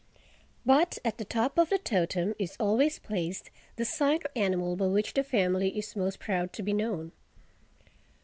[0.65, 4.87] But at the top of the totem is always placed the sign or animal by
[4.87, 7.11] which the family is most proud to be known.